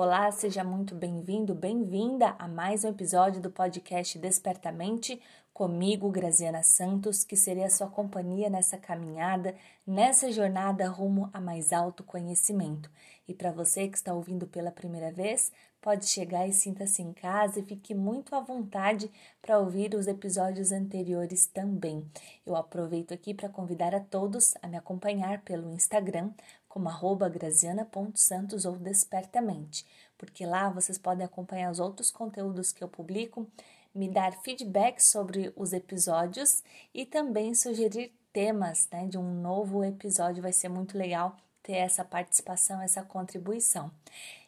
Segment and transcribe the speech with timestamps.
[0.00, 5.20] Olá, seja muito bem-vindo, bem-vinda a mais um episódio do podcast Despertamente,
[5.52, 11.72] comigo, Graziana Santos, que seria a sua companhia nessa caminhada, nessa jornada rumo a mais
[11.72, 12.88] alto conhecimento.
[13.26, 15.50] E para você que está ouvindo pela primeira vez,
[15.80, 19.10] pode chegar e sinta-se em casa e fique muito à vontade
[19.42, 22.06] para ouvir os episódios anteriores também.
[22.46, 26.30] Eu aproveito aqui para convidar a todos a me acompanhar pelo Instagram
[26.78, 29.84] como arroba graziana.santos ou despertamente,
[30.16, 33.50] porque lá vocês podem acompanhar os outros conteúdos que eu publico
[33.92, 36.62] me dar feedback sobre os episódios
[36.94, 40.40] e também sugerir temas né, de um novo episódio.
[40.40, 43.90] Vai ser muito legal ter essa participação, essa contribuição.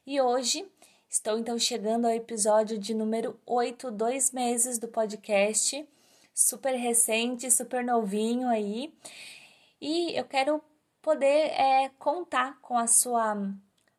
[0.06, 0.64] E hoje
[1.08, 5.84] estou então chegando ao episódio de número 8, dois meses do podcast,
[6.32, 8.94] super recente, super novinho aí.
[9.80, 10.62] E eu quero
[11.02, 13.36] poder é, contar com a sua,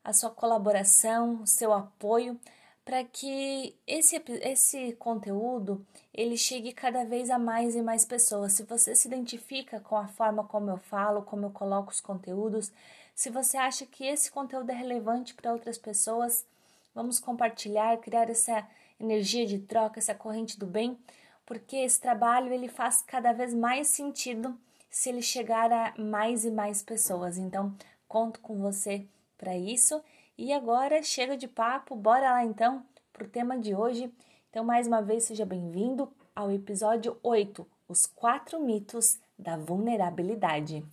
[0.03, 2.39] a sua colaboração, o seu apoio
[2.83, 8.53] para que esse, esse conteúdo ele chegue cada vez a mais e mais pessoas.
[8.53, 12.71] Se você se identifica com a forma como eu falo, como eu coloco os conteúdos,
[13.15, 16.45] se você acha que esse conteúdo é relevante para outras pessoas,
[16.93, 18.67] vamos compartilhar, criar essa
[18.99, 20.97] energia de troca, essa corrente do bem,
[21.45, 24.57] porque esse trabalho ele faz cada vez mais sentido
[24.91, 27.37] se ele chegar a mais e mais pessoas.
[27.37, 27.73] Então,
[28.07, 30.03] conto com você para isso
[30.37, 34.13] e agora chega de papo, bora lá então para o tema de hoje.
[34.49, 40.85] Então, mais uma vez, seja bem-vindo ao episódio 8: Os quatro mitos da vulnerabilidade.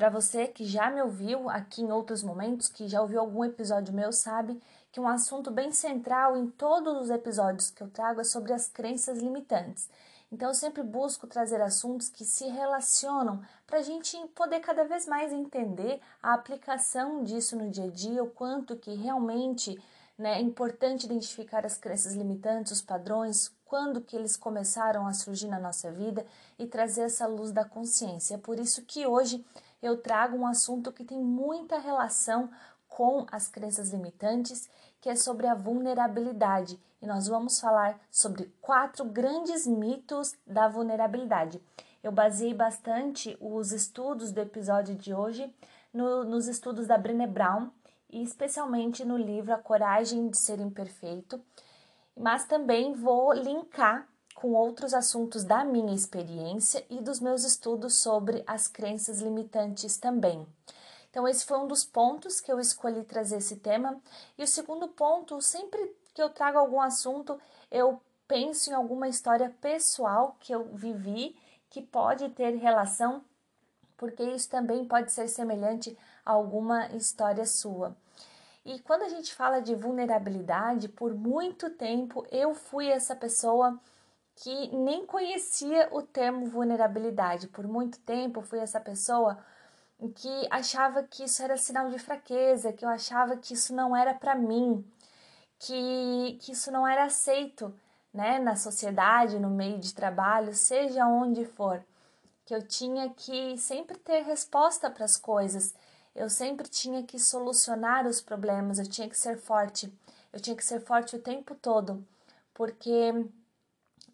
[0.00, 3.92] Para você que já me ouviu aqui em outros momentos, que já ouviu algum episódio
[3.92, 4.58] meu, sabe
[4.90, 8.66] que um assunto bem central em todos os episódios que eu trago é sobre as
[8.66, 9.90] crenças limitantes.
[10.32, 15.06] Então, eu sempre busco trazer assuntos que se relacionam para a gente poder cada vez
[15.06, 19.78] mais entender a aplicação disso no dia a dia, o quanto que realmente
[20.16, 25.48] né, é importante identificar as crenças limitantes, os padrões, quando que eles começaram a surgir
[25.48, 26.24] na nossa vida
[26.58, 28.36] e trazer essa luz da consciência.
[28.36, 29.44] É por isso que hoje
[29.82, 32.50] eu trago um assunto que tem muita relação
[32.88, 34.68] com as crenças limitantes,
[35.00, 36.78] que é sobre a vulnerabilidade.
[37.00, 41.62] E nós vamos falar sobre quatro grandes mitos da vulnerabilidade.
[42.02, 45.54] Eu baseei bastante os estudos do episódio de hoje
[45.92, 47.70] no, nos estudos da Brené Brown
[48.10, 51.40] e especialmente no livro A Coragem de Ser Imperfeito,
[52.16, 58.42] mas também vou linkar com outros assuntos da minha experiência e dos meus estudos sobre
[58.46, 60.46] as crenças limitantes também.
[61.10, 64.00] Então, esse foi um dos pontos que eu escolhi trazer esse tema.
[64.38, 67.38] E o segundo ponto, sempre que eu trago algum assunto,
[67.70, 71.36] eu penso em alguma história pessoal que eu vivi
[71.68, 73.24] que pode ter relação,
[73.96, 77.96] porque isso também pode ser semelhante a alguma história sua.
[78.64, 83.80] E quando a gente fala de vulnerabilidade, por muito tempo eu fui essa pessoa
[84.40, 87.46] que nem conhecia o termo vulnerabilidade.
[87.48, 89.38] Por muito tempo fui essa pessoa
[90.14, 94.14] que achava que isso era sinal de fraqueza, que eu achava que isso não era
[94.14, 94.82] para mim,
[95.58, 97.74] que, que isso não era aceito
[98.14, 101.84] né, na sociedade, no meio de trabalho, seja onde for.
[102.46, 105.74] Que eu tinha que sempre ter resposta para as coisas,
[106.14, 109.92] eu sempre tinha que solucionar os problemas, eu tinha que ser forte,
[110.32, 112.02] eu tinha que ser forte o tempo todo,
[112.54, 113.12] porque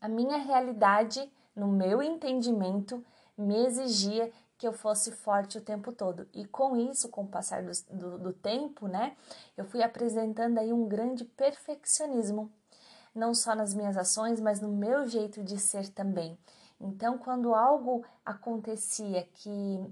[0.07, 3.05] a minha realidade, no meu entendimento,
[3.37, 6.29] me exigia que eu fosse forte o tempo todo.
[6.33, 9.17] E com isso, com o passar do, do, do tempo, né,
[9.57, 12.53] eu fui apresentando aí um grande perfeccionismo,
[13.13, 16.39] não só nas minhas ações, mas no meu jeito de ser também.
[16.81, 19.49] Então, quando algo acontecia que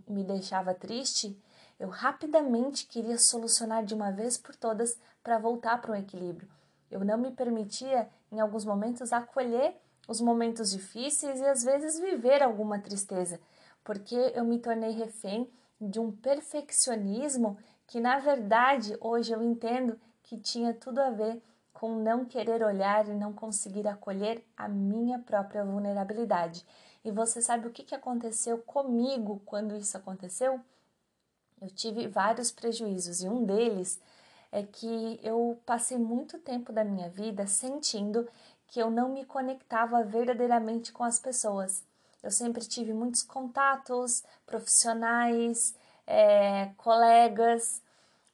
[0.06, 1.36] me deixava triste,
[1.76, 6.48] eu rapidamente queria solucionar de uma vez por todas para voltar para um equilíbrio.
[6.88, 12.42] Eu não me permitia, em alguns momentos, acolher os momentos difíceis e às vezes viver
[12.42, 13.40] alguma tristeza,
[13.82, 20.38] porque eu me tornei refém de um perfeccionismo que na verdade hoje eu entendo que
[20.38, 21.42] tinha tudo a ver
[21.72, 26.64] com não querer olhar e não conseguir acolher a minha própria vulnerabilidade.
[27.04, 30.58] E você sabe o que, aconteceu comigo quando isso aconteceu?
[31.60, 34.00] Eu tive vários prejuízos e um deles
[34.50, 38.26] é que eu passei muito tempo da minha vida sentindo
[38.66, 41.84] que eu não me conectava verdadeiramente com as pessoas.
[42.22, 45.74] Eu sempre tive muitos contatos profissionais,
[46.06, 47.82] é, colegas,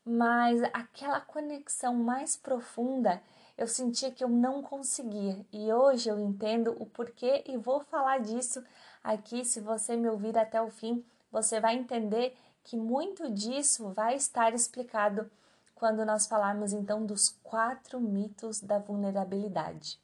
[0.05, 3.23] mas aquela conexão mais profunda
[3.61, 5.44] eu sentia que eu não conseguia.
[5.53, 8.65] E hoje eu entendo o porquê e vou falar disso
[9.05, 9.44] aqui.
[9.44, 12.35] Se você me ouvir até o fim, você vai entender
[12.65, 15.31] que muito disso vai estar explicado
[15.75, 19.99] quando nós falarmos então dos quatro mitos da vulnerabilidade.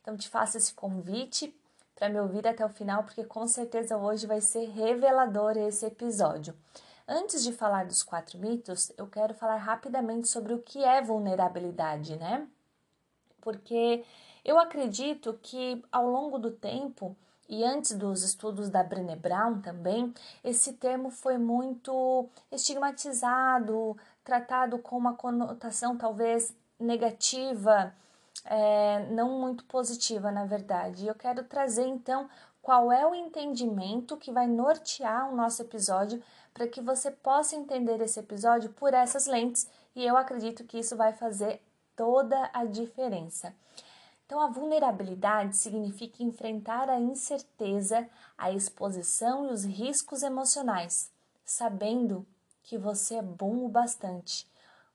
[0.00, 1.54] Então te faço esse convite
[1.94, 6.54] para me ouvir até o final, porque com certeza hoje vai ser revelador esse episódio.
[7.06, 12.16] Antes de falar dos quatro mitos, eu quero falar rapidamente sobre o que é vulnerabilidade,
[12.16, 12.46] né?
[13.40, 14.04] Porque
[14.44, 17.16] eu acredito que ao longo do tempo
[17.48, 20.14] e antes dos estudos da Brené Brown também,
[20.44, 27.92] esse termo foi muito estigmatizado, tratado com uma conotação talvez negativa,
[28.44, 31.06] é, não muito positiva, na verdade.
[31.06, 32.28] Eu quero trazer então
[32.62, 36.22] qual é o entendimento que vai nortear o nosso episódio
[36.52, 40.96] para que você possa entender esse episódio por essas lentes e eu acredito que isso
[40.96, 41.62] vai fazer
[41.96, 43.54] toda a diferença.
[44.26, 48.08] Então, a vulnerabilidade significa enfrentar a incerteza,
[48.38, 51.10] a exposição e os riscos emocionais,
[51.44, 52.24] sabendo
[52.62, 54.49] que você é bom o bastante.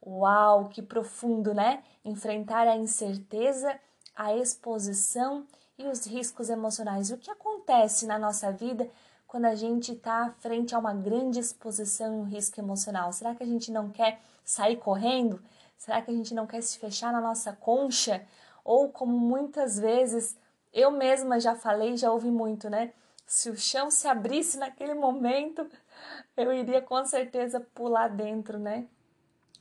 [0.06, 1.84] Uau, que profundo, né?
[2.04, 3.80] Enfrentar a incerteza,
[4.16, 5.48] a exposição
[5.78, 7.10] e os riscos emocionais.
[7.10, 8.88] O que acontece na nossa vida
[9.26, 13.12] quando a gente está frente a uma grande exposição e um risco emocional?
[13.12, 15.42] Será que a gente não quer sair correndo?
[15.76, 18.26] Será que a gente não quer se fechar na nossa concha?
[18.64, 20.38] Ou como muitas vezes
[20.72, 22.94] eu mesma já falei, já ouvi muito, né?
[23.26, 25.68] Se o chão se abrisse naquele momento,
[26.38, 28.88] eu iria com certeza pular dentro, né?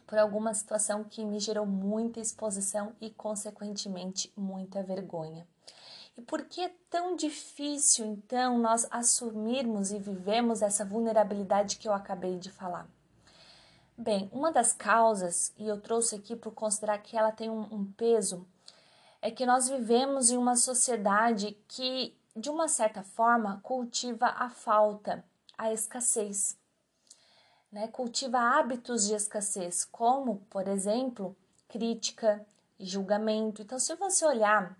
[0.06, 5.46] Por alguma situação que me gerou muita exposição e, consequentemente, muita vergonha.
[6.16, 11.92] E por que é tão difícil, então, nós assumirmos e vivemos essa vulnerabilidade que eu
[11.92, 12.88] acabei de falar?
[13.96, 17.84] Bem, uma das causas, e eu trouxe aqui por considerar que ela tem um, um
[17.92, 18.46] peso,
[19.22, 25.24] é que nós vivemos em uma sociedade que, de uma certa forma, cultiva a falta,
[25.56, 26.58] a escassez.
[27.74, 27.88] Né?
[27.88, 31.36] Cultiva hábitos de escassez, como, por exemplo,
[31.68, 32.46] crítica
[32.78, 33.62] julgamento.
[33.62, 34.78] Então, se você olhar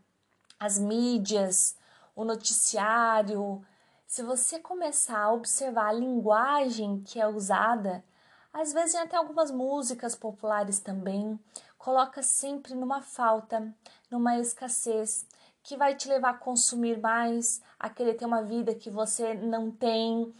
[0.60, 1.76] as mídias,
[2.14, 3.60] o noticiário,
[4.06, 8.04] se você começar a observar a linguagem que é usada,
[8.52, 11.36] às vezes até algumas músicas populares também,
[11.76, 13.74] coloca sempre numa falta,
[14.08, 15.26] numa escassez,
[15.64, 19.68] que vai te levar a consumir mais, a querer ter uma vida que você não
[19.68, 20.32] tem,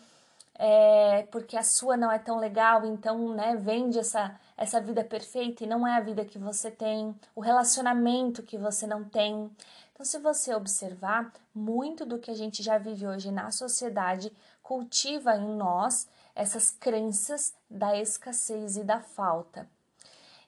[0.57, 5.65] é, porque a sua não é tão legal, então né, vende essa, essa vida perfeita
[5.65, 9.51] e não é a vida que você tem, o relacionamento que você não tem.
[9.93, 15.37] Então, se você observar, muito do que a gente já vive hoje na sociedade cultiva
[15.37, 19.69] em nós essas crenças da escassez e da falta.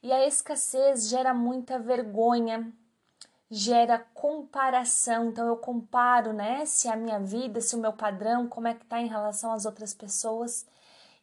[0.03, 2.73] E a escassez gera muita vergonha,
[3.50, 5.28] gera comparação.
[5.28, 8.84] Então eu comparo, né, se a minha vida, se o meu padrão, como é que
[8.84, 10.66] tá em relação às outras pessoas.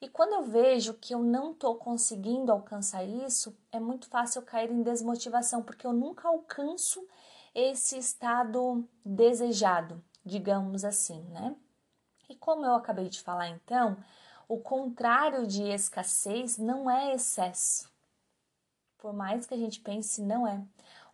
[0.02, 4.46] E quando eu vejo que eu não estou conseguindo alcançar isso, é muito fácil eu
[4.46, 7.06] cair em desmotivação, porque eu nunca alcanço
[7.56, 11.56] esse estado desejado, digamos assim, né?
[12.30, 13.96] E como eu acabei de falar então,
[14.48, 17.90] o contrário de escassez não é excesso.
[18.98, 20.62] Por mais que a gente pense, não é.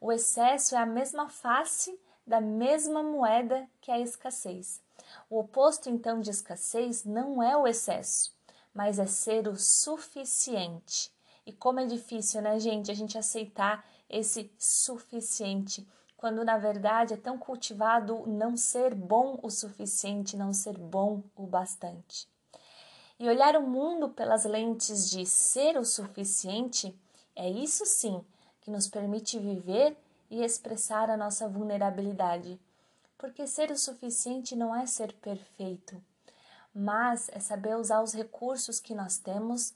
[0.01, 4.81] O excesso é a mesma face da mesma moeda que a escassez.
[5.29, 8.33] O oposto então de escassez não é o excesso,
[8.73, 11.11] mas é ser o suficiente.
[11.45, 17.17] E como é difícil, né, gente, a gente aceitar esse suficiente quando na verdade é
[17.17, 22.27] tão cultivado não ser bom o suficiente, não ser bom o bastante.
[23.17, 26.93] E olhar o mundo pelas lentes de ser o suficiente
[27.35, 28.23] é isso sim
[28.69, 29.97] que nos permite viver
[30.29, 32.59] e expressar a nossa vulnerabilidade.
[33.17, 35.99] Porque ser o suficiente não é ser perfeito,
[36.71, 39.73] mas é saber usar os recursos que nós temos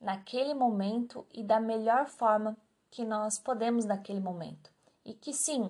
[0.00, 2.56] naquele momento e da melhor forma
[2.88, 4.70] que nós podemos naquele momento
[5.04, 5.68] e que sim,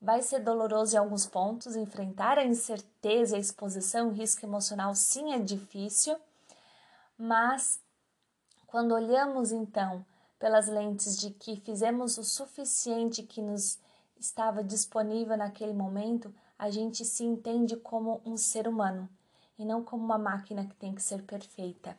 [0.00, 5.34] vai ser doloroso em alguns pontos, enfrentar a incerteza, a exposição, o risco emocional, sim,
[5.34, 6.16] é difícil,
[7.18, 7.78] mas
[8.66, 10.04] quando olhamos então
[10.38, 13.78] pelas lentes de que fizemos o suficiente que nos
[14.18, 19.08] estava disponível naquele momento, a gente se entende como um ser humano
[19.58, 21.98] e não como uma máquina que tem que ser perfeita.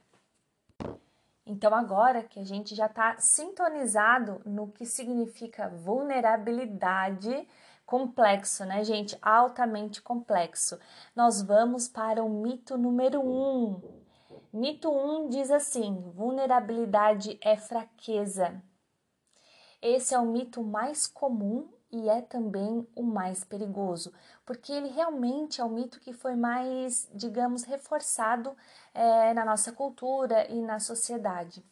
[1.45, 7.47] Então, agora que a gente já está sintonizado no que significa vulnerabilidade,
[7.85, 9.17] complexo, né, gente?
[9.21, 10.77] Altamente complexo.
[11.15, 13.81] Nós vamos para o mito número um.
[14.53, 18.61] Mito 1 diz assim: vulnerabilidade é fraqueza.
[19.81, 24.11] Esse é o mito mais comum e é também o mais perigoso,
[24.45, 28.55] porque ele realmente é o mito que foi mais, digamos, reforçado
[28.93, 31.63] é, na nossa cultura e na sociedade.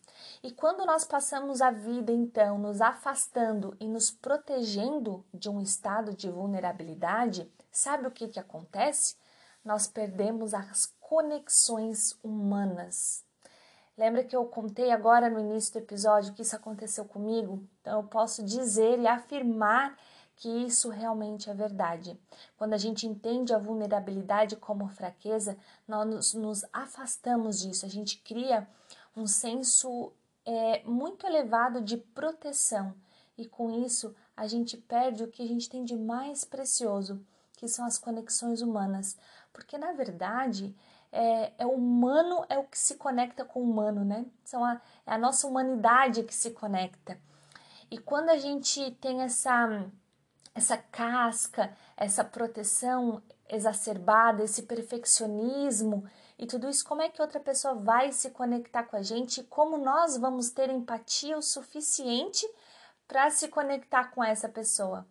[0.44, 6.14] E quando nós passamos a vida, então, nos afastando e nos protegendo de um estado
[6.14, 9.16] de vulnerabilidade, sabe o que, que acontece?
[9.64, 13.24] Nós perdemos as conexões humanas.
[13.96, 17.64] Lembra que eu contei agora no início do episódio que isso aconteceu comigo?
[17.80, 19.96] Então eu posso dizer e afirmar
[20.36, 22.20] que isso realmente é verdade.
[22.58, 25.56] Quando a gente entende a vulnerabilidade como fraqueza,
[25.88, 28.68] nós nos afastamos disso, a gente cria
[29.16, 30.12] um senso
[30.44, 32.96] é, muito elevado de proteção
[33.38, 37.68] e com isso a gente perde o que a gente tem de mais precioso, que
[37.68, 39.16] são as conexões humanas.
[39.54, 40.76] Porque na verdade
[41.12, 44.26] é, é humano é o que se conecta com o humano, né?
[44.44, 47.18] São a, é a nossa humanidade que se conecta.
[47.90, 49.86] E quando a gente tem essa
[50.56, 56.10] essa casca, essa proteção exacerbada, esse perfeccionismo
[56.40, 59.44] e tudo isso, como é que outra pessoa vai se conectar com a gente?
[59.44, 62.48] Como nós vamos ter empatia o suficiente
[63.06, 65.06] para se conectar com essa pessoa?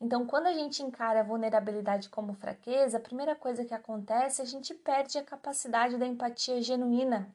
[0.00, 4.44] Então, quando a gente encara a vulnerabilidade como fraqueza, a primeira coisa que acontece é
[4.44, 7.28] a gente perde a capacidade da empatia genuína.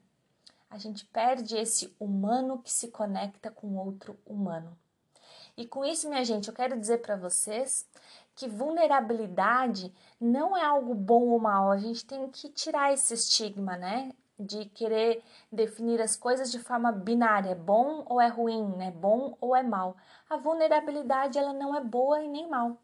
[0.70, 4.76] A gente perde esse humano que se conecta com outro humano.
[5.56, 7.86] E com isso, minha gente, eu quero dizer para vocês
[8.34, 11.70] que vulnerabilidade não é algo bom ou mal.
[11.70, 14.10] A gente tem que tirar esse estigma, né?
[14.38, 18.90] De querer definir as coisas de forma binária, é bom ou é ruim, né?
[18.90, 19.96] Bom ou é mal.
[20.28, 22.76] A vulnerabilidade ela não é boa e nem mal.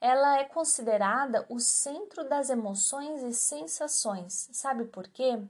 [0.00, 4.48] Ela é considerada o centro das emoções e sensações.
[4.52, 5.42] Sabe por quê?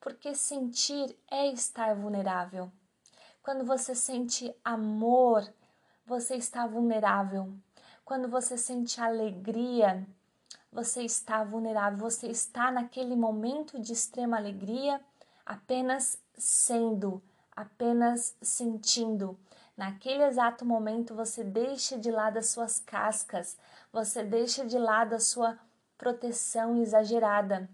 [0.00, 2.70] Porque sentir é estar vulnerável.
[3.42, 5.42] Quando você sente amor,
[6.04, 7.52] você está vulnerável.
[8.04, 10.06] Quando você sente alegria,
[10.72, 15.00] você está vulnerável, você está naquele momento de extrema alegria,
[15.44, 17.22] apenas sendo,
[17.54, 19.38] apenas sentindo.
[19.76, 23.56] Naquele exato momento você deixa de lado as suas cascas,
[23.92, 25.58] você deixa de lado a sua
[25.96, 27.68] proteção exagerada.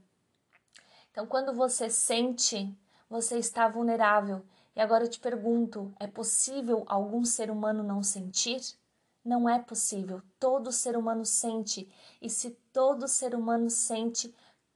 [1.10, 2.76] Então, quando você sente,
[3.08, 8.60] você está vulnerável e agora eu te pergunto: é possível algum ser humano não sentir?
[9.26, 10.22] Não é possível.
[10.38, 11.92] Todo ser humano sente.
[12.22, 14.32] E se todo ser humano sente,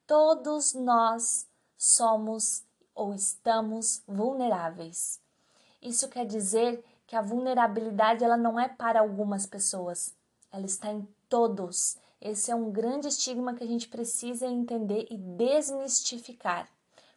[0.09, 5.21] todos nós somos ou estamos vulneráveis.
[5.80, 10.12] Isso quer dizer que a vulnerabilidade ela não é para algumas pessoas,
[10.50, 11.97] ela está em todos.
[12.21, 16.69] Esse é um grande estigma que a gente precisa entender e desmistificar,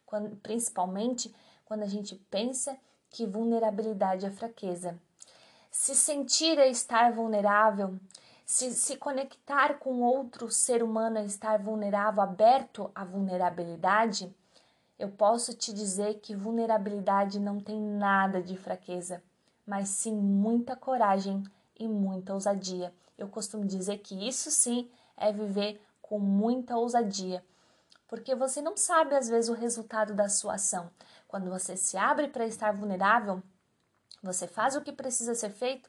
[0.06, 2.78] quando, principalmente quando a gente pensa
[3.10, 4.96] que vulnerabilidade é fraqueza.
[5.76, 7.98] Se sentir é estar vulnerável,
[8.46, 14.32] se se conectar com outro ser humano é estar vulnerável, aberto à vulnerabilidade,
[14.96, 19.20] eu posso te dizer que vulnerabilidade não tem nada de fraqueza,
[19.66, 21.42] mas sim muita coragem
[21.76, 22.94] e muita ousadia.
[23.18, 27.44] Eu costumo dizer que isso sim é viver com muita ousadia,
[28.06, 30.88] porque você não sabe às vezes o resultado da sua ação.
[31.26, 33.42] Quando você se abre para estar vulnerável,
[34.22, 35.88] você faz o que precisa ser feito,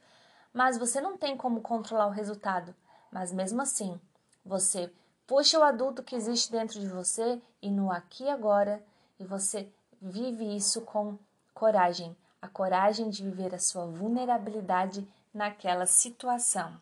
[0.53, 2.75] mas você não tem como controlar o resultado.
[3.11, 3.99] Mas mesmo assim,
[4.45, 4.91] você
[5.27, 8.83] puxa o adulto que existe dentro de você e no aqui e agora,
[9.19, 9.69] e você
[10.01, 11.17] vive isso com
[11.53, 16.79] coragem, a coragem de viver a sua vulnerabilidade naquela situação.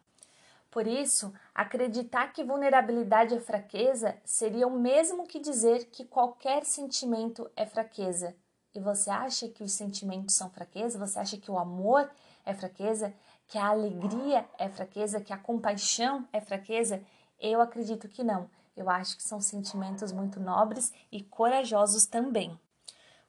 [0.69, 7.49] Por isso, acreditar que vulnerabilidade é fraqueza seria o mesmo que dizer que qualquer sentimento
[7.55, 8.35] é fraqueza
[8.73, 12.09] e você acha que os sentimentos são fraqueza, você acha que o amor
[12.45, 13.13] é fraqueza,
[13.47, 17.03] que a alegria é fraqueza, que a compaixão é fraqueza,
[17.39, 18.49] eu acredito que não.
[18.75, 22.59] Eu acho que são sentimentos muito nobres e corajosos também.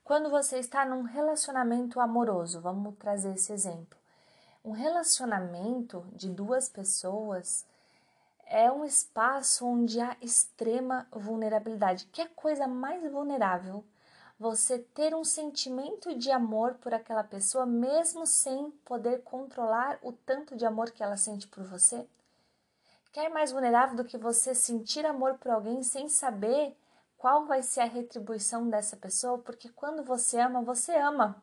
[0.02, 3.98] Quando você está num relacionamento amoroso, vamos trazer esse exemplo.
[4.64, 7.66] Um relacionamento de duas pessoas
[8.46, 12.06] é um espaço onde há extrema vulnerabilidade.
[12.06, 13.84] Que é coisa mais vulnerável
[14.38, 20.56] você ter um sentimento de amor por aquela pessoa, mesmo sem poder controlar o tanto
[20.56, 22.06] de amor que ela sente por você?
[23.12, 26.76] Quer mais vulnerável do que você sentir amor por alguém sem saber
[27.16, 29.38] qual vai ser a retribuição dessa pessoa?
[29.38, 31.42] Porque quando você ama, você ama.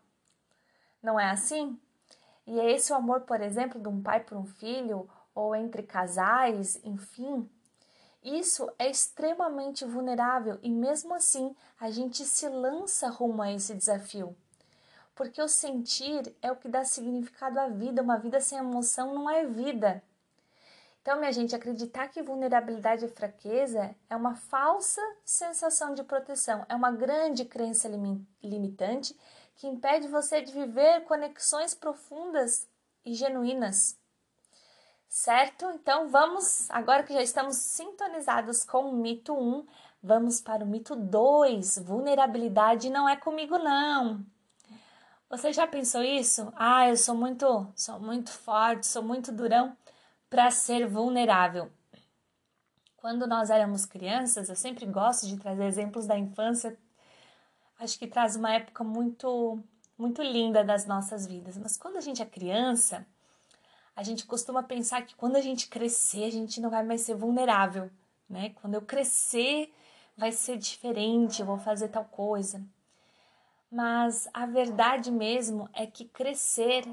[1.02, 1.80] Não é assim?
[2.46, 5.82] E é esse o amor, por exemplo, de um pai por um filho, ou entre
[5.82, 7.50] casais, enfim.
[8.24, 14.36] Isso é extremamente vulnerável e mesmo assim a gente se lança rumo a esse desafio.
[15.16, 18.02] Porque o sentir é o que dá significado à vida.
[18.02, 20.04] Uma vida sem emoção não é vida.
[21.02, 26.76] Então, minha gente, acreditar que vulnerabilidade é fraqueza é uma falsa sensação de proteção, é
[26.76, 27.90] uma grande crença
[28.44, 29.18] limitante
[29.56, 32.68] que impede você de viver conexões profundas
[33.04, 34.01] e genuínas.
[35.12, 35.66] Certo?
[35.72, 39.68] Então vamos, agora que já estamos sintonizados com o mito 1,
[40.02, 41.80] vamos para o mito 2.
[41.80, 44.26] Vulnerabilidade não é comigo não.
[45.30, 46.52] Você já pensou isso?
[46.56, 49.76] Ah, eu sou muito, sou muito forte, sou muito durão
[50.30, 51.70] para ser vulnerável.
[52.96, 56.80] Quando nós éramos crianças, eu sempre gosto de trazer exemplos da infância.
[57.78, 59.62] Acho que traz uma época muito
[59.98, 61.58] muito linda das nossas vidas.
[61.58, 63.06] Mas quando a gente é criança,
[63.96, 67.16] a gente costuma pensar que quando a gente crescer, a gente não vai mais ser
[67.16, 67.90] vulnerável,
[68.30, 68.50] né?
[68.62, 69.74] Quando eu crescer,
[70.18, 72.64] vai ser diferente, eu vou fazer tal coisa.
[73.72, 76.86] Mas a verdade mesmo é que crescer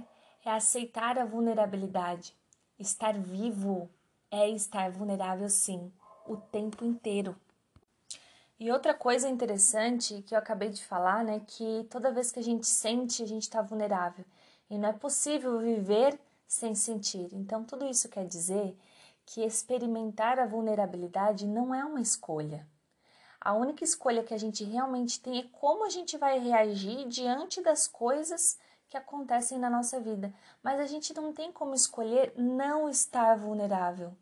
[0.44, 2.34] é aceitar a vulnerabilidade.
[2.78, 3.90] Estar vivo
[4.30, 5.92] é estar vulnerável, sim,
[6.26, 7.34] o tempo inteiro.
[8.60, 12.42] E outra coisa interessante que eu acabei de falar, né, que toda vez que a
[12.42, 14.24] gente sente, a gente está vulnerável.
[14.68, 17.28] E não é possível viver sem sentir.
[17.32, 18.76] Então, tudo isso quer dizer
[19.26, 22.66] que experimentar a vulnerabilidade não é uma escolha.
[23.38, 27.62] A única escolha que a gente realmente tem é como a gente vai reagir diante
[27.62, 30.34] das coisas que acontecem na nossa vida.
[30.62, 34.16] Mas a gente não tem como escolher não estar vulnerável.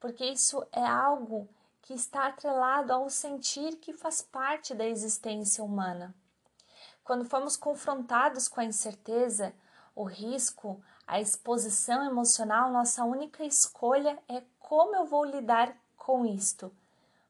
[0.00, 1.48] Porque isso é algo
[1.82, 6.14] que está atrelado ao sentir que faz parte da existência humana.
[7.04, 9.54] Quando formos confrontados com a incerteza,
[9.94, 16.72] o risco, a exposição emocional, nossa única escolha é como eu vou lidar com isto.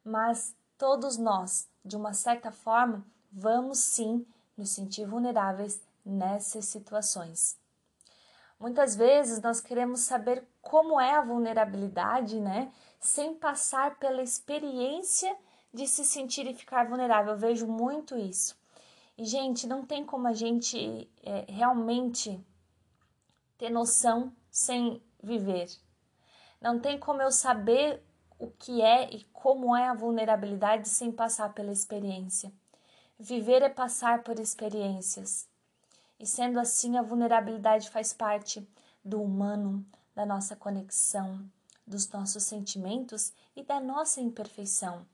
[0.02, 7.58] Mas todos nós, de uma certa forma, vamos sim nos sentir vulneráveis nessas situações.
[8.58, 12.72] Muitas vezes nós queremos saber como é a vulnerabilidade, né?
[12.98, 15.36] Sem passar pela experiência
[15.74, 17.34] de se sentir e ficar vulnerável.
[17.34, 18.56] Eu vejo muito isso.
[19.18, 22.40] E, gente, não tem como a gente é, realmente
[23.58, 25.68] ter noção sem viver.
[26.60, 28.02] Não tem como eu saber
[28.38, 32.52] o que é e como é a vulnerabilidade sem passar pela experiência.
[33.18, 35.48] Viver é passar por experiências.
[36.18, 38.66] E sendo assim, a vulnerabilidade faz parte
[39.04, 41.48] do humano, da nossa conexão,
[41.86, 45.06] dos nossos sentimentos e da nossa imperfeição.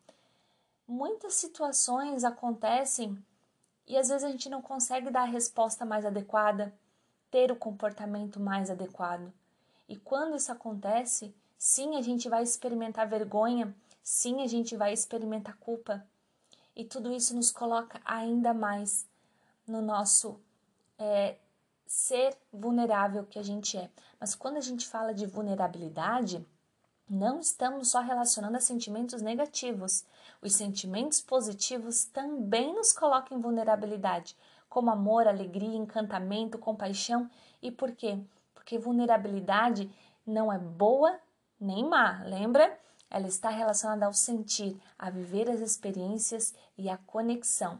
[0.87, 3.17] Muitas situações acontecem
[3.87, 6.73] e às vezes a gente não consegue dar a resposta mais adequada
[7.33, 9.33] ter o comportamento mais adequado.
[9.89, 15.57] E quando isso acontece, sim, a gente vai experimentar vergonha, sim, a gente vai experimentar
[15.57, 16.07] culpa.
[16.77, 19.07] E tudo isso nos coloca ainda mais
[19.67, 20.39] no nosso
[20.99, 21.37] é,
[21.87, 23.91] ser vulnerável que a gente é.
[24.21, 26.47] Mas quando a gente fala de vulnerabilidade,
[27.09, 30.05] não estamos só relacionando a sentimentos negativos.
[30.41, 34.37] Os sentimentos positivos também nos colocam em vulnerabilidade,
[34.73, 37.29] como amor, alegria, encantamento, compaixão.
[37.61, 38.19] E por quê?
[38.55, 39.91] Porque vulnerabilidade
[40.27, 41.21] não é boa
[41.61, 42.75] nem má, lembra?
[43.11, 47.79] Ela está relacionada ao sentir, a viver as experiências e a conexão.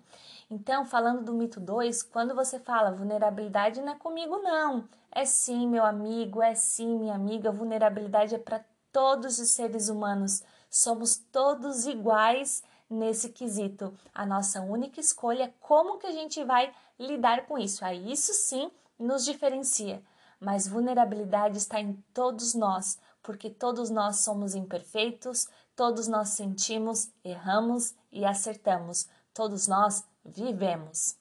[0.51, 4.87] Então, falando do mito 2, quando você fala vulnerabilidade não é comigo, não.
[5.11, 7.51] É sim, meu amigo, é sim, minha amiga.
[7.51, 10.43] Vulnerabilidade é para todos os seres humanos.
[10.69, 13.97] Somos todos iguais nesse quesito.
[14.15, 17.85] A nossa única escolha é como que a gente vai lidar com isso.
[17.85, 20.03] Aí isso sim nos diferencia.
[20.39, 27.95] Mas vulnerabilidade está em todos nós, porque todos nós somos imperfeitos, todos nós sentimos, erramos
[28.11, 29.09] e acertamos.
[29.33, 31.17] Todos nós vivemos.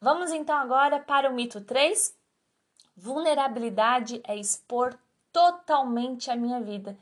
[0.00, 2.14] Vamos então agora para o mito 3.
[2.96, 4.98] Vulnerabilidade é expor
[5.32, 6.98] totalmente a minha vida.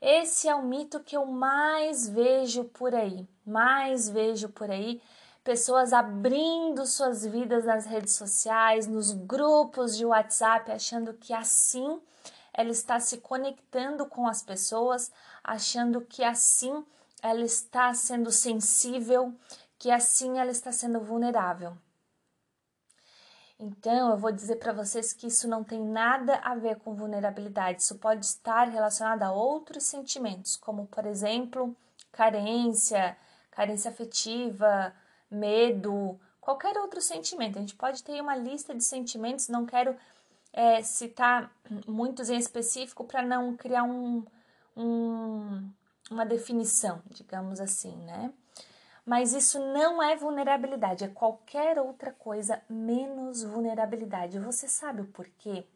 [0.00, 5.00] Esse é o mito que eu mais vejo por aí, mais vejo por aí
[5.44, 12.00] pessoas abrindo suas vidas nas redes sociais, nos grupos de WhatsApp, achando que assim
[12.52, 16.84] ela está se conectando com as pessoas, achando que assim
[17.20, 19.34] ela está sendo sensível,
[19.78, 21.76] que assim ela está sendo vulnerável.
[23.58, 27.82] Então, eu vou dizer para vocês que isso não tem nada a ver com vulnerabilidade.
[27.82, 31.74] Isso pode estar relacionado a outros sentimentos, como, por exemplo,
[32.10, 33.16] carência,
[33.54, 34.94] carência afetiva,
[35.30, 37.56] medo, qualquer outro sentimento.
[37.56, 39.96] A gente pode ter uma lista de sentimentos, não quero
[40.52, 41.50] é, citar
[41.86, 44.24] muitos em específico para não criar um,
[44.76, 45.70] um,
[46.10, 48.32] uma definição, digamos assim, né?
[49.06, 54.38] Mas isso não é vulnerabilidade, é qualquer outra coisa menos vulnerabilidade.
[54.38, 55.66] Você sabe o porquê?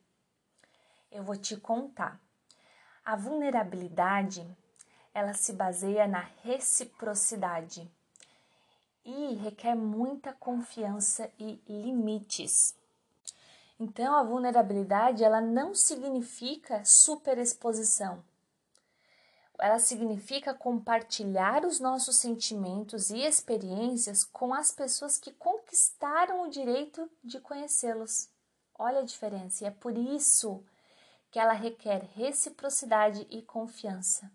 [1.10, 2.18] Eu vou te contar.
[3.04, 4.46] A vulnerabilidade,
[5.18, 7.90] ela se baseia na reciprocidade
[9.04, 12.76] e requer muita confiança e limites.
[13.80, 18.22] Então, a vulnerabilidade, ela não significa superexposição
[19.58, 27.10] ela significa compartilhar os nossos sentimentos e experiências com as pessoas que conquistaram o direito
[27.24, 28.30] de conhecê-los.
[28.78, 30.64] Olha a diferença, e é por isso
[31.32, 34.30] que ela requer reciprocidade e confiança.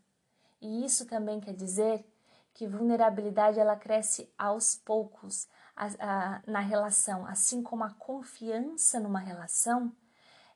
[0.64, 2.06] E isso também quer dizer
[2.54, 5.46] que vulnerabilidade ela cresce aos poucos
[5.76, 9.92] a, a, na relação, assim como a confiança numa relação,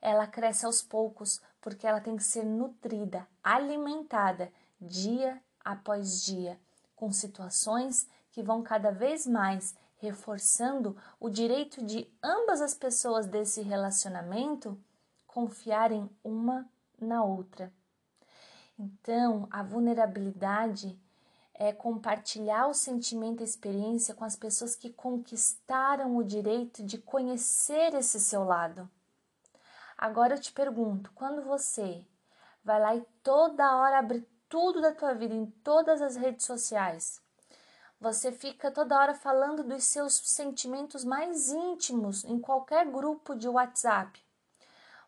[0.02, 6.58] ela cresce aos poucos porque ela tem que ser nutrida, alimentada dia após dia,
[6.96, 13.62] com situações que vão cada vez mais reforçando o direito de ambas as pessoas desse
[13.62, 14.80] relacionamento
[15.26, 16.66] confiarem uma
[16.98, 17.74] na outra.
[18.80, 21.00] Então, a vulnerabilidade
[21.54, 27.96] é compartilhar o sentimento e experiência com as pessoas que conquistaram o direito de conhecer
[27.96, 28.88] esse seu lado.
[29.98, 32.06] Agora eu te pergunto, quando você
[32.64, 37.20] vai lá e toda hora abre tudo da tua vida em todas as redes sociais,
[38.00, 44.27] você fica toda hora falando dos seus sentimentos mais íntimos em qualquer grupo de WhatsApp.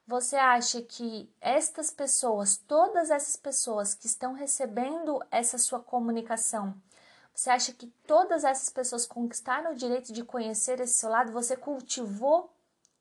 [0.10, 6.74] Você acha que estas pessoas, todas essas pessoas que estão recebendo essa sua comunicação,
[7.32, 11.32] você acha que todas essas pessoas conquistaram o direito de conhecer esse seu lado?
[11.32, 12.52] Você cultivou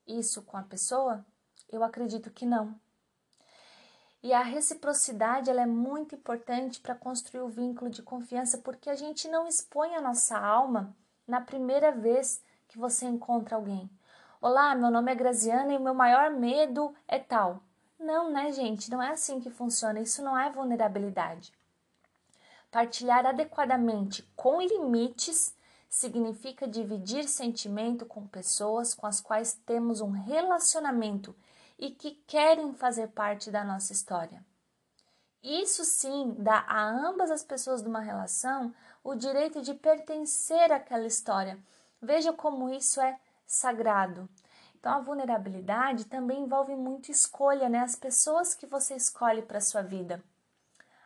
[0.07, 1.25] isso com a pessoa?
[1.73, 2.79] Eu acredito que não.
[4.23, 8.95] E a reciprocidade ela é muito importante para construir o vínculo de confiança, porque a
[8.95, 10.95] gente não expõe a nossa alma
[11.27, 13.89] na primeira vez que você encontra alguém.
[14.41, 17.61] Olá, meu nome é Graziana e meu maior medo é tal.
[17.99, 18.89] Não, né, gente?
[18.89, 19.99] Não é assim que funciona.
[19.99, 21.53] Isso não é vulnerabilidade.
[22.71, 25.53] Partilhar adequadamente com limites
[25.89, 31.35] significa dividir sentimento com pessoas com as quais temos um relacionamento
[31.77, 34.41] e que querem fazer parte da nossa história.
[35.43, 38.73] Isso sim dá a ambas as pessoas de uma relação
[39.03, 41.59] o direito de pertencer àquela história.
[42.01, 44.29] Veja como isso é sagrado.
[44.79, 47.81] Então a vulnerabilidade também envolve muito escolha, né?
[47.81, 50.23] As pessoas que você escolhe para sua vida.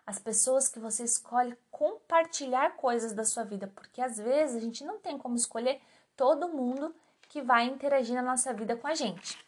[0.06, 4.84] As pessoas que você escolhe compartilhar coisas da sua vida, porque às vezes a gente
[4.84, 5.80] não tem como escolher
[6.14, 6.94] todo mundo
[7.30, 9.38] que vai interagir na nossa vida com a gente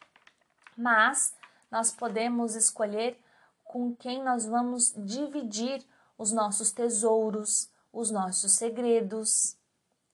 [0.76, 1.34] mas
[1.70, 3.18] nós podemos escolher
[3.64, 5.84] com quem nós vamos dividir
[6.16, 9.56] os nossos tesouros, os nossos segredos,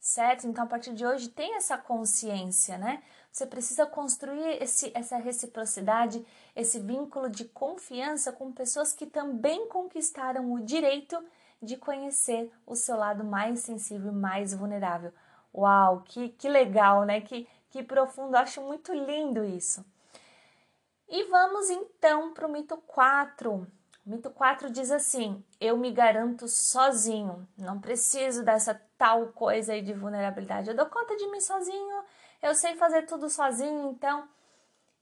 [0.00, 0.46] certo?
[0.46, 3.02] Então, a partir de hoje, tem essa consciência, né?
[3.30, 10.52] Você precisa construir esse, essa reciprocidade, esse vínculo de confiança com pessoas que também conquistaram
[10.52, 11.22] o direito
[11.62, 15.12] de conhecer o seu lado mais sensível e mais vulnerável.
[15.54, 17.20] Uau, que, que legal, né?
[17.20, 19.84] Que, que profundo, acho muito lindo isso.
[21.08, 23.52] E vamos então para o mito 4.
[24.06, 29.80] O mito 4 diz assim: Eu me garanto sozinho, não preciso dessa tal coisa aí
[29.80, 30.68] de vulnerabilidade.
[30.68, 32.04] Eu dou conta de mim sozinho,
[32.42, 34.28] eu sei fazer tudo sozinho, então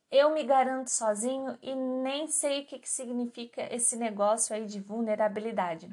[0.09, 4.79] eu me garanto sozinho e nem sei o que, que significa esse negócio aí de
[4.79, 5.91] vulnerabilidade.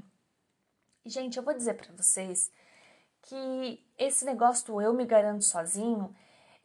[1.03, 2.51] Gente, eu vou dizer para vocês
[3.23, 6.15] que esse negócio do eu me garanto sozinho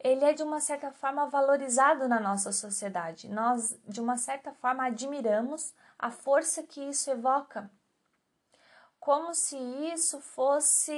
[0.03, 3.29] ele é de uma certa forma valorizado na nossa sociedade.
[3.29, 7.69] Nós, de uma certa forma, admiramos a força que isso evoca,
[9.01, 9.57] como se
[9.91, 10.93] isso fosse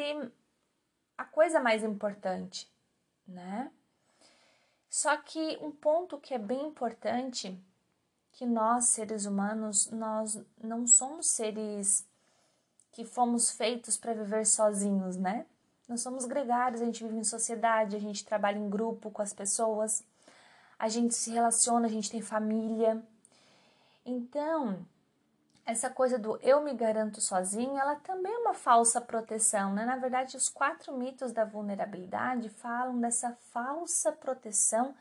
[1.17, 2.69] a coisa mais importante,
[3.25, 3.71] né?
[4.89, 7.57] Só que um ponto que é bem importante
[8.33, 12.05] que nós seres humanos nós não somos seres
[12.91, 15.45] que fomos feitos para viver sozinhos, né?
[15.87, 19.33] Nós somos gregários, a gente vive em sociedade, a gente trabalha em grupo com as
[19.33, 20.03] pessoas,
[20.77, 23.01] a gente se relaciona, a gente tem família.
[24.05, 24.85] Então,
[25.65, 29.85] essa coisa do eu me garanto sozinho, ela também é uma falsa proteção, né?
[29.85, 34.93] Na verdade, os quatro mitos da vulnerabilidade falam dessa falsa proteção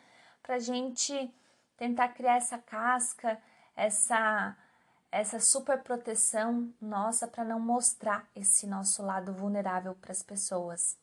[0.42, 1.32] para a gente
[1.76, 3.40] tentar criar essa casca,
[3.74, 4.56] essa
[5.10, 10.96] essa super proteção nossa para não mostrar esse nosso lado vulnerável para as pessoas.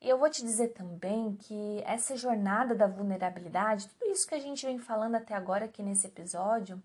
[0.00, 4.38] E eu vou te dizer também que essa jornada da vulnerabilidade, tudo isso que a
[4.38, 6.82] gente vem falando até agora aqui nesse episódio,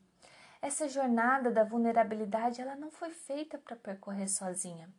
[0.63, 4.89] essa jornada da vulnerabilidade, ela não foi feita para percorrer sozinha,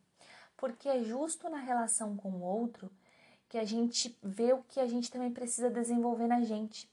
[0.55, 2.91] porque é justo na relação com o outro
[3.49, 6.87] que a gente vê o que a gente também precisa desenvolver na gente.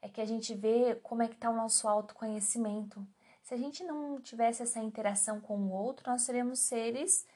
[0.00, 3.04] É que a gente vê como é que está o nosso autoconhecimento.
[3.42, 7.26] Se a gente não tivesse essa interação com o outro, nós seríamos seres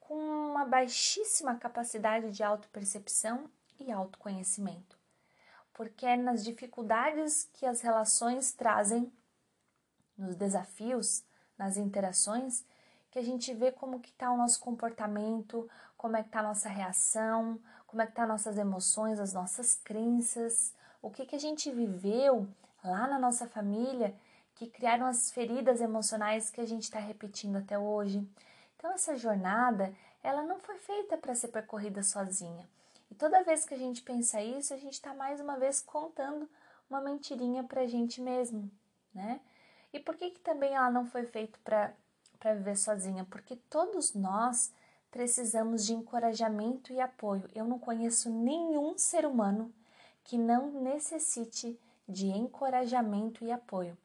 [0.00, 4.98] com uma baixíssima capacidade de autopercepção e autoconhecimento.
[5.74, 9.12] Porque é nas dificuldades que as relações trazem
[10.16, 11.24] nos desafios,
[11.56, 12.64] nas interações,
[13.10, 16.44] que a gente vê como que está o nosso comportamento, como é que está a
[16.44, 21.38] nossa reação, como é que tá nossas emoções, as nossas crenças, o que que a
[21.38, 22.48] gente viveu
[22.82, 24.14] lá na nossa família
[24.54, 28.28] que criaram as feridas emocionais que a gente está repetindo até hoje.
[28.76, 32.68] Então essa jornada, ela não foi feita para ser percorrida sozinha.
[33.10, 36.48] E toda vez que a gente pensa isso, a gente está mais uma vez contando
[36.90, 38.70] uma mentirinha para a gente mesmo,
[39.14, 39.40] né?
[39.94, 41.94] E por que, que também ela não foi feita para
[42.52, 43.24] viver sozinha?
[43.30, 44.72] Porque todos nós
[45.08, 47.48] precisamos de encorajamento e apoio.
[47.54, 49.72] Eu não conheço nenhum ser humano
[50.24, 51.78] que não necessite
[52.08, 53.96] de encorajamento e apoio.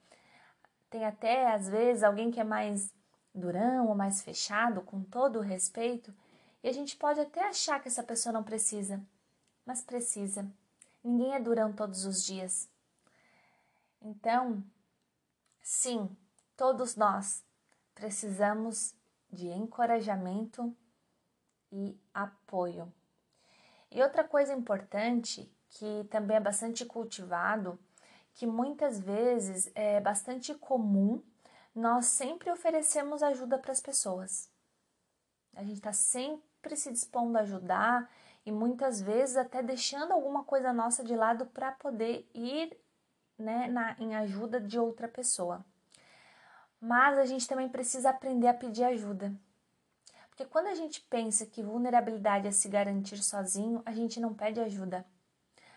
[0.92, 2.94] Tem até, às vezes, alguém que é mais
[3.34, 6.14] durão ou mais fechado, com todo o respeito,
[6.64, 9.02] e a gente pode até achar que essa pessoa não precisa,
[9.66, 10.46] mas precisa.
[11.04, 12.70] Ninguém é durão todos os dias.
[14.00, 14.64] Então,
[15.62, 16.16] Sim,
[16.56, 17.44] todos nós
[17.94, 18.96] precisamos
[19.32, 20.76] de encorajamento
[21.72, 22.92] e apoio.
[23.92, 27.80] E outra coisa importante que também é bastante cultivado,
[28.34, 31.22] que muitas vezes é bastante comum,
[31.76, 34.50] nós sempre oferecemos ajuda para as pessoas.
[35.56, 38.10] A gente está sempre se dispondo a ajudar
[38.46, 42.78] e muitas vezes até deixando alguma coisa nossa de lado para poder ir
[43.40, 45.66] né, na, em ajuda de outra pessoa.
[46.80, 49.34] Mas a gente também precisa aprender a pedir ajuda.
[50.30, 54.60] Porque quando a gente pensa que vulnerabilidade é se garantir sozinho, a gente não pede
[54.60, 55.06] ajuda.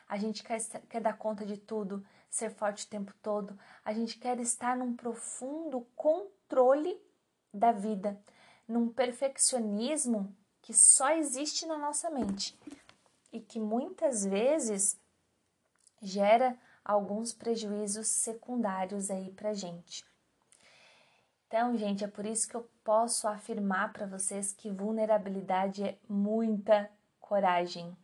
[0.09, 3.59] A gente quer, quer dar conta de tudo, ser forte o tempo todo.
[3.85, 7.01] A gente quer estar num profundo controle
[7.53, 8.20] da vida,
[8.68, 12.59] num perfeccionismo que só existe na nossa mente
[13.33, 15.01] e que muitas vezes
[16.01, 20.05] gera alguns prejuízos secundários aí pra gente.
[21.47, 26.90] Então, gente, é por isso que eu posso afirmar para vocês que vulnerabilidade é muita
[27.21, 27.95] coragem.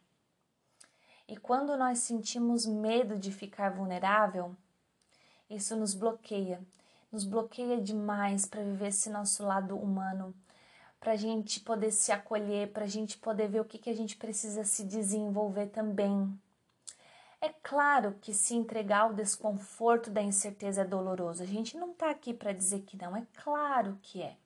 [1.26, 4.54] E quando nós sentimos medo de ficar vulnerável,
[5.48, 6.60] isso nos bloqueia,
[7.10, 10.34] nos bloqueia demais para viver esse nosso lado humano,
[11.00, 13.96] para a gente poder se acolher, para a gente poder ver o que, que a
[13.96, 16.38] gente precisa se desenvolver também.
[17.40, 21.42] É claro que se entregar ao desconforto da incerteza é doloroso.
[21.42, 24.36] A gente não está aqui para dizer que não, é claro que é.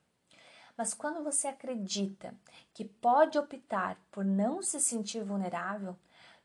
[0.77, 2.35] Mas quando você acredita
[2.75, 5.97] que pode optar por não se sentir vulnerável,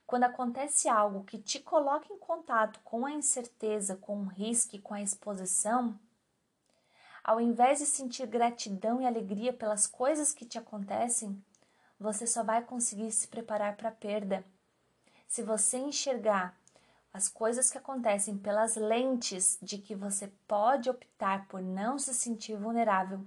[0.05, 4.79] quando acontece algo que te coloca em contato com a incerteza, com o risco e
[4.79, 5.99] com a exposição,
[7.21, 11.43] ao invés de sentir gratidão e alegria pelas coisas que te acontecem,
[11.99, 14.45] você só vai conseguir se preparar para a perda
[15.27, 16.57] se você enxergar
[17.13, 22.55] as coisas que acontecem pelas lentes de que você pode optar por não se sentir
[22.55, 23.25] vulnerável,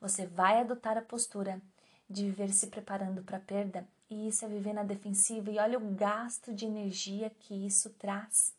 [0.00, 1.60] você vai adotar a postura
[2.08, 5.78] de viver se preparando para a perda, e isso é viver na defensiva, e olha
[5.78, 8.54] o gasto de energia que isso traz.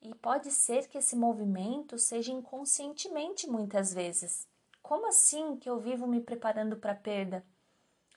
[0.00, 4.46] E pode ser que esse movimento seja inconscientemente muitas vezes.
[4.82, 7.44] Como assim que eu vivo me preparando para a perda?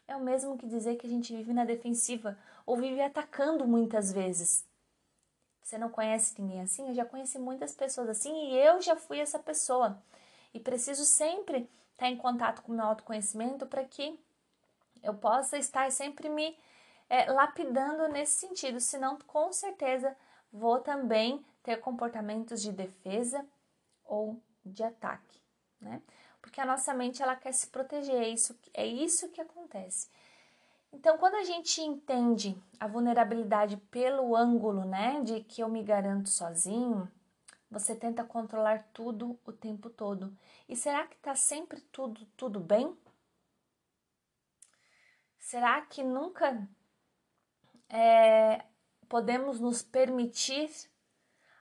[0.07, 4.11] É o mesmo que dizer que a gente vive na defensiva ou vive atacando muitas
[4.11, 4.67] vezes.
[5.63, 6.89] Você não conhece ninguém assim?
[6.89, 9.97] Eu já conheci muitas pessoas assim e eu já fui essa pessoa.
[10.53, 14.19] E preciso sempre estar em contato com o meu autoconhecimento para que
[15.01, 16.57] eu possa estar sempre me
[17.09, 20.15] é, lapidando nesse sentido, senão com certeza
[20.51, 23.45] vou também ter comportamentos de defesa
[24.03, 25.41] ou de ataque,
[25.79, 26.01] né?
[26.41, 30.09] Porque a nossa mente ela quer se proteger, é isso, é isso que acontece.
[30.97, 36.27] Então, quando a gente entende a vulnerabilidade pelo ângulo, né, de que eu me garanto
[36.27, 37.07] sozinho,
[37.69, 40.35] você tenta controlar tudo o tempo todo.
[40.67, 42.97] E será que está sempre tudo tudo bem?
[45.37, 46.67] Será que nunca
[47.89, 48.65] é,
[49.07, 50.71] podemos nos permitir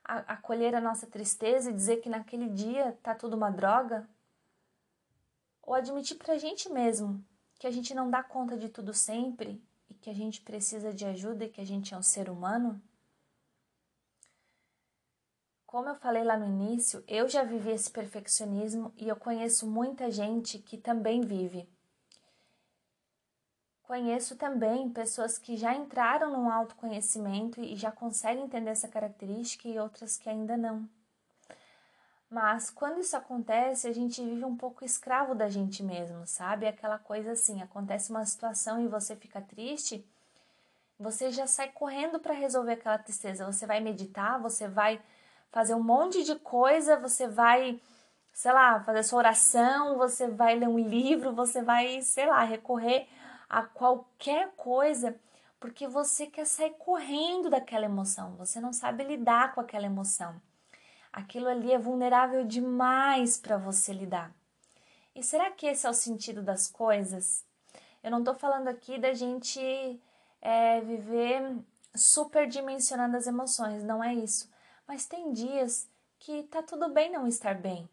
[0.03, 4.09] acolher a nossa tristeza e dizer que naquele dia tá tudo uma droga?
[5.61, 7.23] Ou admitir para a gente mesmo
[7.59, 11.05] que a gente não dá conta de tudo sempre e que a gente precisa de
[11.05, 12.81] ajuda e que a gente é um ser humano?
[15.67, 20.11] Como eu falei lá no início, eu já vivi esse perfeccionismo e eu conheço muita
[20.11, 21.69] gente que também vive.
[23.83, 29.79] Conheço também pessoas que já entraram no autoconhecimento e já conseguem entender essa característica e
[29.79, 30.89] outras que ainda não.
[32.29, 36.67] Mas quando isso acontece, a gente vive um pouco escravo da gente mesmo, sabe?
[36.67, 40.05] Aquela coisa assim, acontece uma situação e você fica triste,
[40.99, 43.47] você já sai correndo para resolver aquela tristeza.
[43.47, 45.01] Você vai meditar, você vai
[45.53, 47.81] fazer um monte de coisa, você vai,
[48.33, 53.07] sei lá, fazer sua oração, você vai ler um livro, você vai, sei lá, recorrer
[53.49, 55.15] a qualquer coisa,
[55.61, 60.41] porque você quer sair correndo daquela emoção, você não sabe lidar com aquela emoção.
[61.17, 64.37] Aquilo ali é vulnerável demais para você lidar.
[65.15, 67.43] E será que esse é o sentido das coisas?
[68.03, 69.59] Eu não estou falando aqui da gente
[70.43, 71.57] é, viver
[71.95, 74.53] superdimensionando as emoções, não é isso.
[74.87, 77.89] Mas tem dias que tá tudo bem não estar bem.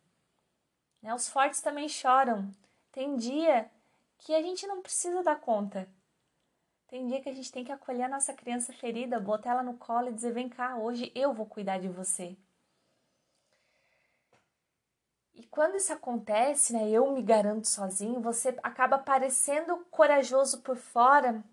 [1.01, 1.15] Né?
[1.15, 2.51] Os fortes também choram.
[2.91, 3.71] Tem dia
[4.17, 5.87] que a gente não precisa dar conta.
[6.87, 9.77] Tem dia que a gente tem que acolher a nossa criança ferida, botar ela no
[9.77, 12.37] colo e dizer: vem cá, hoje eu vou cuidar de você.
[15.33, 21.43] E quando isso acontece, né, eu me garanto sozinho, você acaba parecendo corajoso por fora,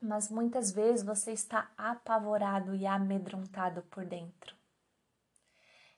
[0.00, 4.56] mas muitas vezes você está apavorado e amedrontado por dentro.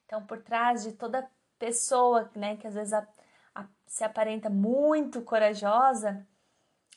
[0.05, 3.09] Então, por trás de toda pessoa, né, que às vezes a,
[3.55, 6.27] a, se aparenta muito corajosa,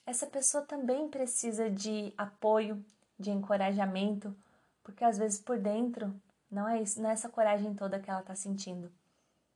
[0.06, 2.84] essa pessoa também precisa de apoio,
[3.18, 4.36] de encorajamento,
[4.84, 6.14] porque às vezes por dentro
[6.52, 8.92] não é isso, não é essa coragem toda que ela está sentindo.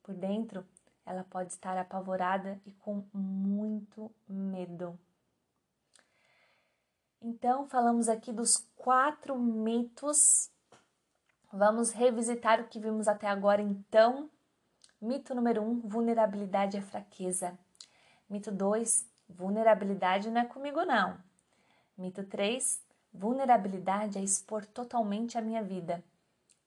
[0.03, 0.65] Por dentro,
[1.05, 4.99] ela pode estar apavorada e com muito medo.
[7.21, 10.51] Então, falamos aqui dos quatro mitos.
[11.51, 14.29] Vamos revisitar o que vimos até agora, então.
[15.01, 17.57] Mito número um: vulnerabilidade é fraqueza.
[18.29, 21.17] Mito 2: vulnerabilidade não é comigo, não.
[21.97, 22.81] Mito 3:
[23.13, 26.03] vulnerabilidade é expor totalmente a minha vida.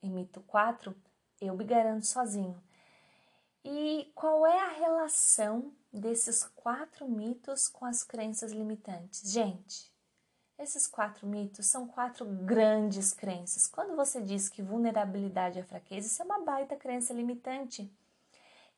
[0.03, 0.95] E mito 4:
[1.41, 2.57] eu me garanto sozinho.
[3.69, 9.29] E qual é a relação desses quatro mitos com as crenças limitantes?
[9.29, 9.93] Gente,
[10.57, 13.67] esses quatro mitos são quatro grandes crenças.
[13.67, 17.91] Quando você diz que vulnerabilidade é fraqueza, isso é uma baita crença limitante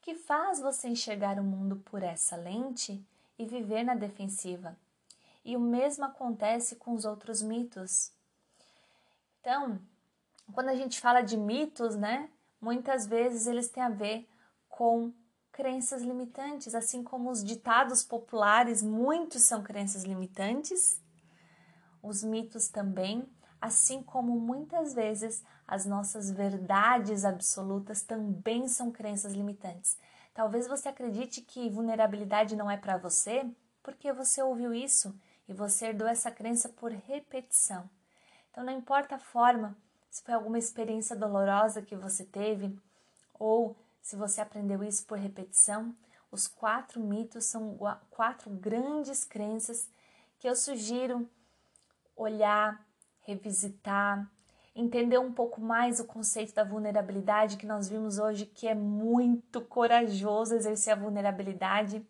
[0.01, 3.05] que faz você enxergar o mundo por essa lente
[3.39, 4.75] e viver na defensiva.
[5.45, 8.11] E o mesmo acontece com os outros mitos.
[9.43, 9.79] Então,
[10.55, 14.27] quando a gente fala de mitos, né, muitas vezes eles têm a ver
[14.79, 15.13] com
[15.51, 21.03] crenças limitantes, assim como os ditados populares, muitos são crenças limitantes,
[22.01, 23.29] os mitos também,
[23.61, 29.99] assim como muitas vezes as nossas verdades absolutas também são crenças limitantes.
[30.33, 33.45] Talvez você acredite que vulnerabilidade não é para você
[33.83, 35.13] porque você ouviu isso
[35.49, 37.91] e você herdou essa crença por repetição.
[38.53, 39.77] Então, não importa a forma,
[40.09, 42.79] se foi alguma experiência dolorosa que você teve
[43.35, 43.77] ou
[44.09, 45.95] se você aprendeu isso por repetição,
[46.33, 47.77] os quatro mitos são
[48.09, 49.87] quatro grandes crenças
[50.39, 51.29] que eu sugiro
[52.17, 52.83] olhar,
[53.21, 54.27] revisitar,
[54.75, 59.61] entender um pouco mais o conceito da vulnerabilidade que nós vimos hoje, que é muito
[59.61, 62.03] corajoso exercer a vulnerabilidade.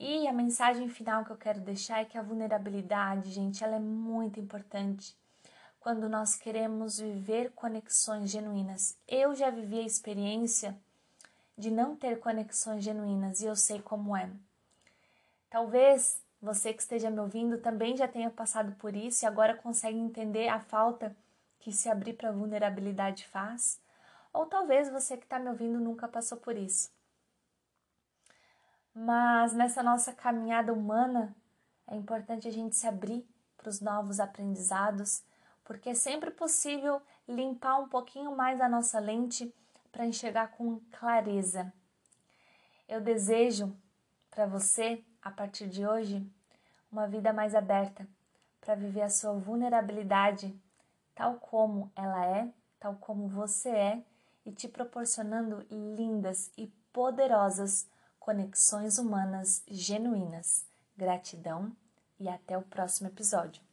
[0.00, 3.80] E a mensagem final que eu quero deixar é que a vulnerabilidade, gente, ela é
[3.80, 5.14] muito importante
[5.78, 8.96] quando nós queremos viver conexões genuínas.
[9.06, 10.74] Eu já vivi a experiência
[11.56, 14.30] de não ter conexões genuínas e eu sei como é.
[15.48, 19.98] Talvez você que esteja me ouvindo também já tenha passado por isso e agora consegue
[19.98, 21.16] entender a falta
[21.58, 23.80] que se abrir para a vulnerabilidade faz.
[24.32, 26.90] Ou talvez você que está me ouvindo nunca passou por isso.
[28.94, 31.34] Mas nessa nossa caminhada humana
[31.86, 35.22] é importante a gente se abrir para os novos aprendizados,
[35.64, 39.52] porque é sempre possível limpar um pouquinho mais a nossa lente
[39.96, 41.72] para enxergar com clareza.
[42.86, 43.74] Eu desejo
[44.30, 46.30] para você, a partir de hoje,
[46.92, 48.06] uma vida mais aberta,
[48.60, 50.54] para viver a sua vulnerabilidade
[51.14, 54.04] tal como ela é, tal como você é,
[54.44, 57.88] e te proporcionando lindas e poderosas
[58.20, 60.66] conexões humanas genuínas.
[60.94, 61.74] Gratidão
[62.20, 63.65] e até o próximo episódio.